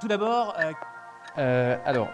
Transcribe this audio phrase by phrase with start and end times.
[0.00, 0.72] Tout d'abord, euh,
[1.38, 2.08] Euh, alors,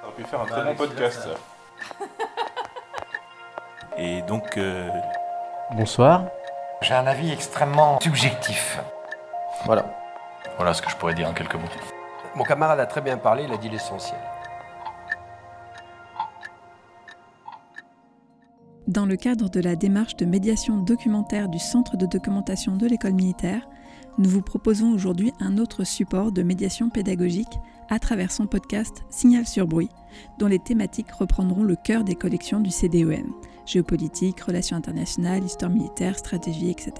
[0.00, 1.28] Ça aurait pu faire un très bon podcast.
[1.28, 2.04] ça.
[3.96, 4.88] Et donc, euh,
[5.72, 6.22] bonsoir.
[6.80, 8.78] J'ai un avis extrêmement subjectif.
[9.64, 9.84] Voilà.
[10.56, 11.68] voilà ce que je pourrais dire en quelques mots.
[12.36, 14.20] Mon camarade a très bien parlé, il a dit l'essentiel.
[18.88, 23.12] Dans le cadre de la démarche de médiation documentaire du Centre de documentation de l'école
[23.12, 23.68] militaire,
[24.16, 29.46] nous vous proposons aujourd'hui un autre support de médiation pédagogique à travers son podcast Signal
[29.46, 29.90] sur bruit,
[30.38, 33.30] dont les thématiques reprendront le cœur des collections du CDEM
[33.66, 36.92] géopolitique, relations internationales, histoire militaire, stratégie, etc.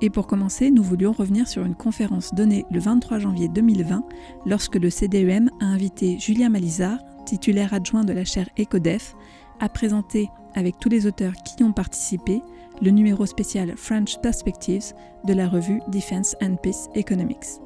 [0.00, 4.02] Et pour commencer, nous voulions revenir sur une conférence donnée le 23 janvier 2020
[4.44, 9.14] lorsque le CDEM a invité Julien Malizard, titulaire adjoint de la chaire ECODEF,
[9.60, 12.42] à présenter, avec tous les auteurs qui y ont participé,
[12.80, 14.92] le numéro spécial French Perspectives
[15.24, 17.60] de la revue Defense and Peace Economics.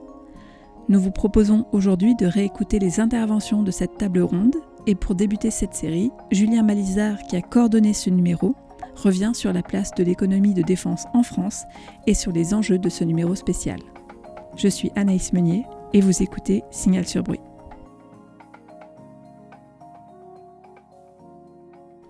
[0.89, 5.51] Nous vous proposons aujourd'hui de réécouter les interventions de cette table ronde et pour débuter
[5.51, 8.55] cette série, Julien Malizard, qui a coordonné ce numéro,
[8.97, 11.65] revient sur la place de l'économie de défense en France
[12.07, 13.79] et sur les enjeux de ce numéro spécial.
[14.57, 17.41] Je suis Anaïs Meunier et vous écoutez Signal sur bruit.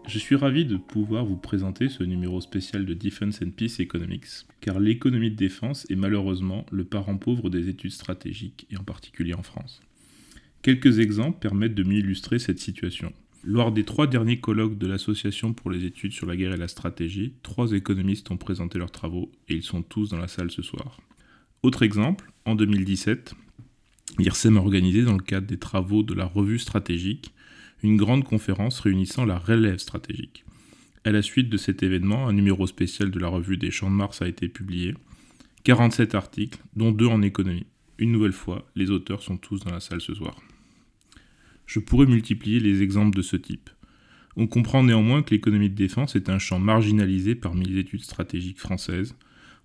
[0.07, 4.47] Je suis ravi de pouvoir vous présenter ce numéro spécial de Defense and Peace Economics,
[4.61, 9.33] car l'économie de défense est malheureusement le parent pauvre des études stratégiques, et en particulier
[9.33, 9.81] en France.
[10.63, 13.13] Quelques exemples permettent de mieux illustrer cette situation.
[13.45, 16.69] Lors des trois derniers colloques de l'Association pour les études sur la guerre et la
[16.69, 20.63] stratégie, trois économistes ont présenté leurs travaux, et ils sont tous dans la salle ce
[20.63, 21.01] soir.
[21.63, 23.35] Autre exemple, en 2017,
[24.19, 27.33] l'IRSEM a organisé dans le cadre des travaux de la revue stratégique
[27.83, 30.45] une grande conférence réunissant la relève stratégique.
[31.05, 33.97] À la suite de cet événement, un numéro spécial de la revue des Champs de
[33.97, 34.95] Mars a été publié.
[35.65, 37.67] 47 articles, dont deux en économie.
[37.99, 40.41] Une nouvelle fois, les auteurs sont tous dans la salle ce soir.
[41.67, 43.71] Je pourrais multiplier les exemples de ce type.
[44.37, 48.61] On comprend néanmoins que l'économie de défense est un champ marginalisé parmi les études stratégiques
[48.61, 49.15] françaises,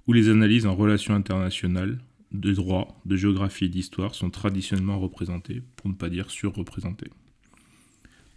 [0.07, 1.99] où les analyses en relations internationales,
[2.31, 7.11] de droit, de géographie et d'histoire sont traditionnellement représentées, pour ne pas dire surreprésentées.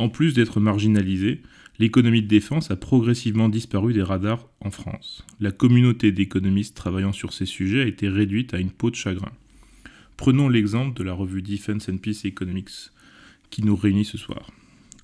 [0.01, 1.43] En plus d'être marginalisée,
[1.79, 5.27] l'économie de défense a progressivement disparu des radars en France.
[5.41, 9.31] La communauté d'économistes travaillant sur ces sujets a été réduite à une peau de chagrin.
[10.17, 12.71] Prenons l'exemple de la revue Defense and Peace Economics
[13.51, 14.51] qui nous réunit ce soir.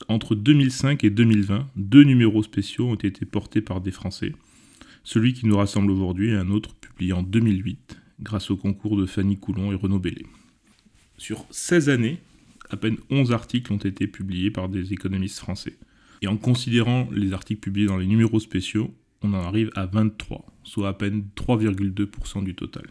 [0.08, 4.32] Entre 2005 et 2020, deux numéros spéciaux ont été portés par des Français.
[5.04, 9.04] Celui qui nous rassemble aujourd'hui et un autre publié en 2008 grâce au concours de
[9.04, 10.24] Fanny Coulon et Renaud Bellet.
[11.18, 12.18] Sur 16 années,
[12.70, 15.76] à peine 11 articles ont été publiés par des économistes français.
[16.22, 20.44] Et en considérant les articles publiés dans les numéros spéciaux, on en arrive à 23,
[20.62, 22.86] soit à peine 3,2% du total.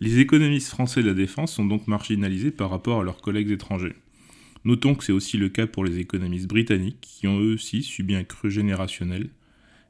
[0.00, 3.96] Les économistes français de la défense sont donc marginalisés par rapport à leurs collègues étrangers.
[4.64, 8.14] Notons que c'est aussi le cas pour les économistes britanniques, qui ont eux aussi subi
[8.14, 9.30] un creux générationnel,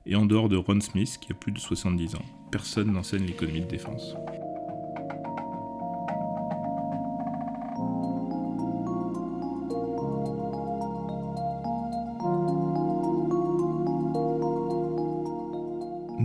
[0.04, 3.62] et en dehors de Ron Smith, qui a plus de 70 ans, personne n'enseigne l'économie
[3.62, 4.14] de défense.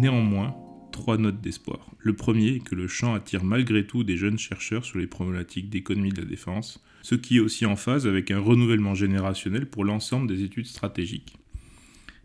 [0.02, 0.56] Néanmoins,
[0.92, 1.92] trois notes d'espoir.
[2.00, 5.70] Le premier est que le champ attire malgré tout des jeunes chercheurs sur les problématiques
[5.70, 9.86] d'économie de la défense, ce qui est aussi en phase avec un renouvellement générationnel pour
[9.86, 11.38] l'ensemble des études stratégiques.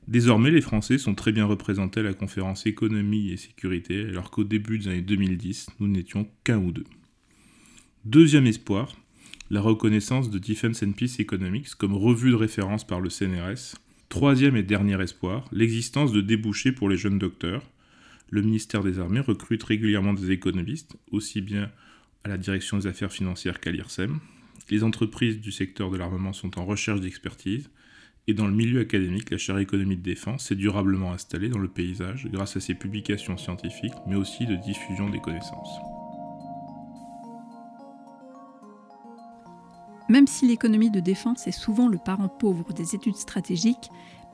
[0.09, 4.45] Désormais, les Français sont très bien représentés à la conférence économie et sécurité, alors qu'au
[4.45, 6.87] début des années 2010, nous n'étions qu'un ou deux.
[8.07, 8.97] Deuxième espoir,
[9.51, 13.77] la reconnaissance de Defense and Peace Economics comme revue de référence par le CNRS.
[14.09, 17.63] Troisième et dernier espoir, l'existence de débouchés pour les jeunes docteurs.
[18.31, 21.71] Le ministère des Armées recrute régulièrement des économistes, aussi bien
[22.25, 24.21] à la direction des affaires financières qu'à l'IRSEM.
[24.71, 27.71] Les entreprises du secteur de l'armement sont en recherche d'expertise.
[28.29, 31.69] Et dans le milieu académique, la chaire économie de défense s'est durablement installée dans le
[31.69, 35.96] paysage grâce à ses publications scientifiques, mais aussi de diffusion des connaissances.
[40.09, 43.91] Même si l'économie de défense est souvent le parent pauvre des études stratégiques,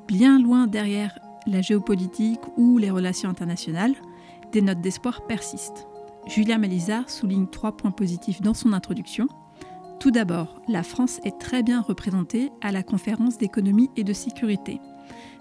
[0.06, 3.94] bien loin derrière la géopolitique ou les relations internationales,
[4.52, 5.86] des notes d'espoir persistent.
[6.26, 9.28] Julien Malizard souligne trois points positifs dans son introduction.
[9.98, 14.80] Tout d'abord, la France est très bien représentée à la conférence d'économie et de sécurité.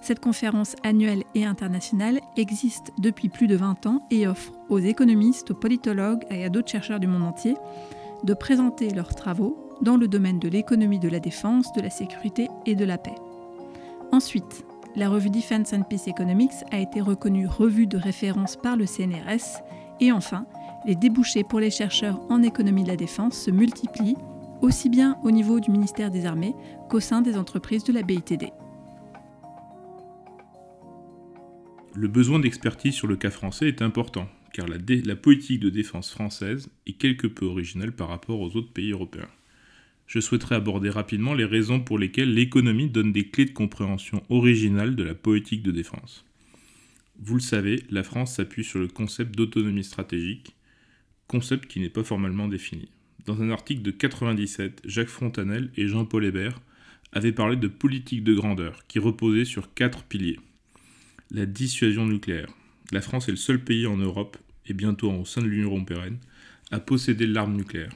[0.01, 5.51] Cette conférence annuelle et internationale existe depuis plus de 20 ans et offre aux économistes,
[5.51, 7.55] aux politologues et à d'autres chercheurs du monde entier
[8.23, 12.47] de présenter leurs travaux dans le domaine de l'économie de la défense, de la sécurité
[12.65, 13.15] et de la paix.
[14.11, 18.85] Ensuite, la revue Defense and Peace Economics a été reconnue revue de référence par le
[18.85, 19.61] CNRS
[20.01, 20.45] et enfin,
[20.85, 24.17] les débouchés pour les chercheurs en économie de la défense se multiplient
[24.61, 26.55] aussi bien au niveau du ministère des Armées
[26.89, 28.51] qu'au sein des entreprises de la BITD.
[31.93, 36.11] Le besoin d'expertise sur le cas français est important, car la, la, politique de défense
[36.11, 39.27] française est quelque peu originale par rapport aux autres pays européens.
[40.11, 44.97] Je souhaiterais aborder rapidement les raisons pour lesquelles l'économie donne des clés de compréhension originales
[44.97, 46.25] de la politique de défense.
[47.17, 50.57] Vous le savez, la France s'appuie sur le concept d'autonomie stratégique,
[51.27, 52.89] concept qui n'est pas formellement défini.
[53.25, 56.59] Dans un article de 97, Jacques Frontanel et Jean-Paul Hébert
[57.13, 60.41] avaient parlé de politique de grandeur, qui reposait sur quatre piliers.
[61.29, 62.49] La dissuasion nucléaire.
[62.91, 64.35] La France est le seul pays en Europe,
[64.65, 66.17] et bientôt au sein de l'Union européenne,
[66.69, 67.93] à posséder l'arme nucléaire.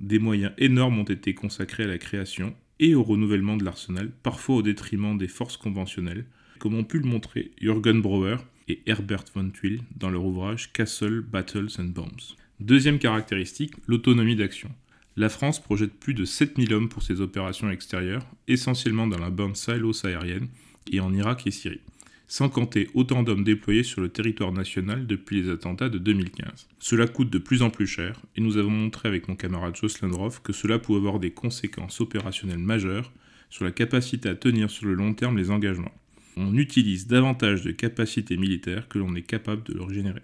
[0.00, 4.56] Des moyens énormes ont été consacrés à la création et au renouvellement de l'arsenal, parfois
[4.56, 6.26] au détriment des forces conventionnelles,
[6.58, 8.36] comme ont pu le montrer Jürgen Brouwer
[8.68, 12.36] et Herbert von Thuil dans leur ouvrage Castle, Battles and Bombs.
[12.60, 14.70] Deuxième caractéristique, l'autonomie d'action.
[15.16, 19.56] La France projette plus de 7000 hommes pour ses opérations extérieures, essentiellement dans la bande
[19.56, 20.48] sahélo-saharienne
[20.92, 21.80] et en Irak et Syrie,
[22.28, 26.68] sans compter autant d'hommes déployés sur le territoire national depuis les attentats de 2015.
[26.78, 30.10] Cela coûte de plus en plus cher, et nous avons montré avec mon camarade Jocelyn
[30.42, 33.12] que cela pouvait avoir des conséquences opérationnelles majeures
[33.50, 35.94] sur la capacité à tenir sur le long terme les engagements
[36.36, 40.22] on utilise davantage de capacités militaires que l'on est capable de leur générer.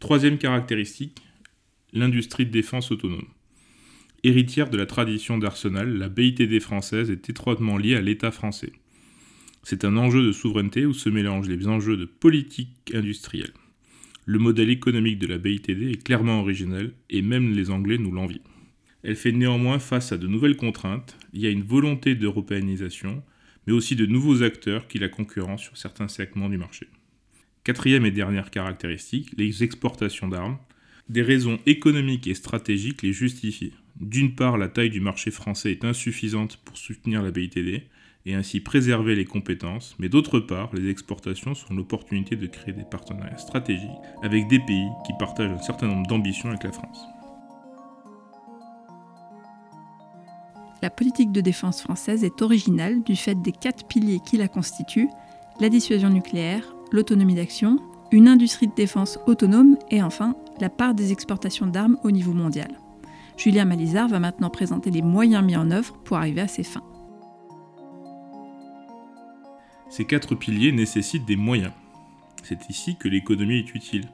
[0.00, 1.18] Troisième caractéristique,
[1.92, 3.28] l'industrie de défense autonome.
[4.22, 8.72] Héritière de la tradition d'Arsenal, la BITD française est étroitement liée à l'État français.
[9.62, 13.52] C'est un enjeu de souveraineté où se mélangent les enjeux de politique industrielle.
[14.24, 18.40] Le modèle économique de la BITD est clairement original et même les Anglais nous l'envient.
[19.02, 23.22] Elle fait néanmoins face à de nouvelles contraintes, il y a une volonté d'européanisation,
[23.66, 26.88] mais aussi de nouveaux acteurs qui la concurrencent sur certains segments du marché.
[27.64, 30.58] Quatrième et dernière caractéristique, les exportations d'armes.
[31.08, 33.74] Des raisons économiques et stratégiques les justifient.
[34.00, 37.82] D'une part, la taille du marché français est insuffisante pour soutenir la BITD
[38.26, 42.84] et ainsi préserver les compétences, mais d'autre part, les exportations sont l'opportunité de créer des
[42.84, 43.88] partenariats stratégiques
[44.22, 47.06] avec des pays qui partagent un certain nombre d'ambitions avec la France.
[50.82, 55.10] La politique de défense française est originale du fait des quatre piliers qui la constituent,
[55.60, 57.78] la dissuasion nucléaire, l'autonomie d'action,
[58.12, 62.80] une industrie de défense autonome et enfin la part des exportations d'armes au niveau mondial.
[63.36, 66.89] Julien Malizard va maintenant présenter les moyens mis en œuvre pour arriver à ces fins.
[69.90, 71.72] Ces quatre piliers nécessitent des moyens.
[72.42, 74.08] C'est ici que l'économie est utile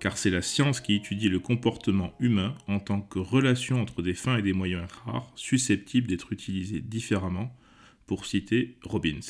[0.00, 4.14] car c'est la science qui étudie le comportement humain en tant que relation entre des
[4.14, 7.54] fins et des moyens rares susceptibles d'être utilisés différemment,
[8.06, 9.20] pour citer Robbins.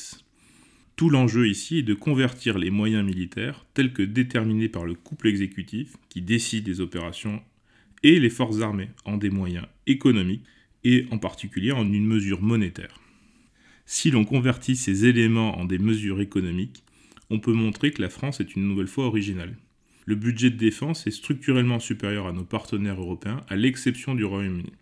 [0.95, 5.27] Tout l'enjeu ici est de convertir les moyens militaires, tels que déterminés par le couple
[5.27, 7.41] exécutif qui décide des opérations,
[8.03, 10.45] et les forces armées en des moyens économiques,
[10.85, 13.01] et en particulier en une mesure monétaire.
[13.91, 16.83] Si l'on convertit ces éléments en des mesures économiques,
[17.31, 19.57] on peut montrer que la France est une nouvelle fois originale
[20.09, 24.73] le budget de défense est structurellement supérieur à nos partenaires européens, à l'exception du Royaume-Uni.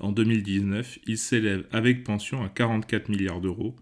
[0.00, 3.76] En 2019, il s'élève avec pension à 44 milliards d'euros,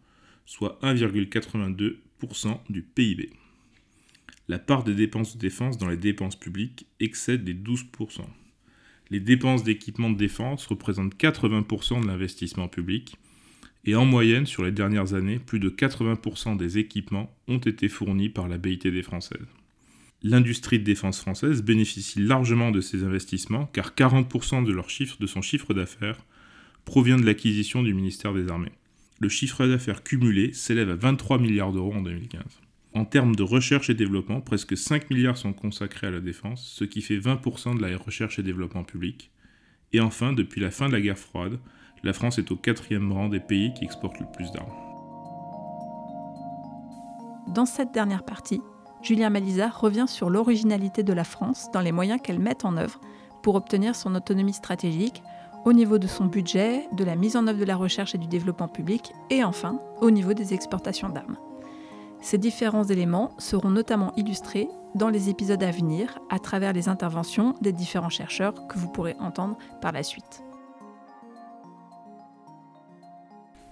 [0.45, 3.31] soit 1,82% du PIB.
[4.47, 8.21] La part des dépenses de défense dans les dépenses publiques excède les 12%.
[9.09, 13.17] Les dépenses d'équipement de défense représentent 80% de l'investissement public,
[13.87, 18.29] et en moyenne, sur les dernières années, plus de 80% des équipements ont été fournis
[18.29, 19.47] par la BITD française
[20.25, 25.75] l'industrie de défense française bénéficie largement de ces investissements car 40% de, de son chiffre
[25.75, 26.19] d'affaires
[26.85, 28.73] provient de l'acquisition du ministère des Armées.
[29.21, 32.43] Le chiffre d'affaires cumulé s'élève à 23 milliards d'euros en 2015.
[32.95, 36.85] En termes de recherche et développement, presque 5 milliards sont consacrés à la défense, ce
[36.85, 39.31] qui fait 20% de la recherche et développement public.
[39.93, 41.59] Et enfin, depuis la fin de la guerre froide,
[42.05, 44.69] la France est au quatrième rang des pays qui exportent le plus d'armes.
[47.49, 48.61] Dans cette dernière partie,
[49.03, 53.01] Julien Malisa revient sur l'originalité de la France dans les moyens qu'elle met en œuvre
[53.43, 55.23] pour obtenir son autonomie stratégique
[55.65, 58.27] au niveau de son budget, de la mise en œuvre de la recherche et du
[58.27, 61.39] développement public et enfin au niveau des exportations d'armes.
[62.21, 67.55] Ces différents éléments seront notamment illustrés dans les épisodes à venir à travers les interventions
[67.63, 70.43] des différents chercheurs que vous pourrez entendre par la suite.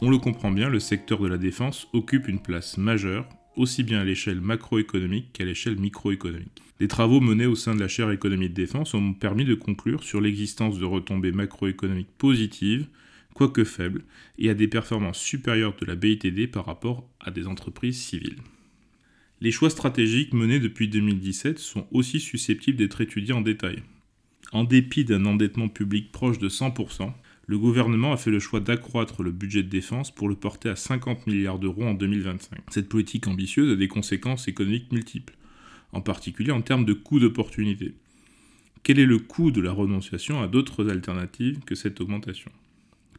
[0.04, 4.00] On le comprend bien, le secteur de la défense occupe une place majeure aussi bien
[4.00, 6.60] à l'échelle macroéconomique qu'à l'échelle microéconomique.
[6.80, 10.02] Les travaux menés au sein de la chaire économie de défense ont permis de conclure
[10.02, 12.88] sur l'existence de retombées macroéconomiques positives,
[13.32, 14.02] quoique faibles,
[14.38, 18.40] et à des performances supérieures de la BITD par rapport à des entreprises civiles.
[19.40, 23.84] Les choix stratégiques menés depuis 2017 sont aussi susceptibles d'être étudiés en détail.
[24.50, 27.12] En dépit d'un endettement public proche de 100%,
[27.46, 30.76] le gouvernement a fait le choix d'accroître le budget de défense pour le porter à
[30.76, 32.60] 50 milliards d'euros en 2025.
[32.70, 35.34] Cette politique ambitieuse a des conséquences économiques multiples,
[35.92, 37.94] en particulier en termes de coût d'opportunité.
[38.84, 42.50] Quel est le coût de la renonciation à d'autres alternatives que cette augmentation?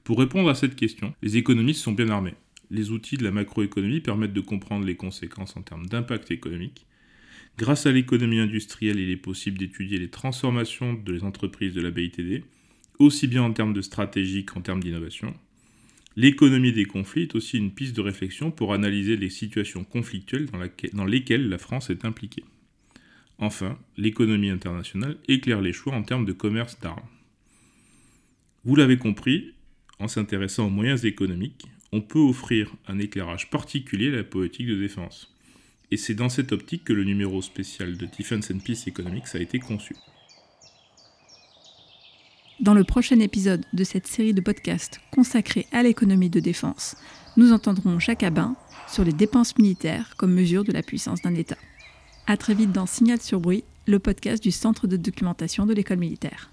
[0.04, 2.36] Pour répondre à cette question, les économistes sont bien armés.
[2.72, 6.86] Les outils de la macroéconomie permettent de comprendre les conséquences en termes d'impact économique.
[7.58, 11.92] Grâce à l'économie industrielle, il est possible d'étudier les transformations de les entreprises de la
[11.92, 12.44] BITD,
[13.00, 15.34] aussi bien en termes de stratégie qu'en termes d'innovation.
[16.16, 20.48] L'économie des conflits est aussi une piste de réflexion pour analyser les situations conflictuelles
[20.94, 22.46] dans, lesquelles la France est impliquée.
[23.40, 27.02] Enfin, l'économie internationale éclaire les choix en termes de commerce d'armes.
[28.64, 29.54] Vous l'avez compris,
[29.98, 34.80] en s'intéressant aux moyens économiques, on peut offrir un éclairage particulier à la politique de
[34.80, 35.34] défense.
[35.90, 39.40] Et c'est dans cette optique que le numéro spécial de Defense and Peace Economics a
[39.40, 39.96] été conçu.
[42.60, 46.96] Dans le prochain épisode de cette série de podcasts consacrée à l'économie de défense,
[47.36, 48.56] nous entendrons Jacques Abin
[48.88, 51.58] sur les dépenses militaires comme mesure de la puissance d'un État.
[52.28, 55.98] A très vite dans Signal sur bruit, le podcast du Centre de documentation de l'école
[55.98, 56.53] militaire.